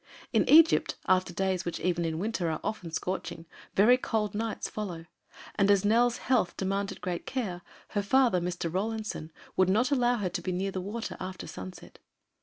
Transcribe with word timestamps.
In 0.33 0.49
Egypt, 0.49 0.95
after 1.07 1.31
days 1.31 1.63
which 1.63 1.79
even 1.79 2.05
in 2.05 2.17
winter 2.17 2.49
are 2.49 2.59
often 2.63 2.89
scorching, 2.89 3.45
very 3.75 3.97
cold 3.97 4.33
nights 4.33 4.67
follow, 4.67 5.05
and 5.53 5.69
as 5.69 5.85
Nell's 5.85 6.17
health 6.17 6.57
demanded 6.57 7.01
great 7.01 7.27
care, 7.27 7.61
her 7.89 8.01
father, 8.01 8.41
Mr. 8.41 8.73
Rawlinson, 8.73 9.31
would 9.55 9.69
not 9.69 9.91
allow 9.91 10.15
her 10.17 10.29
to 10.29 10.41
be 10.41 10.51
near 10.51 10.71
the 10.71 10.81
water 10.81 11.15
after 11.19 11.45
sunset. 11.45 11.99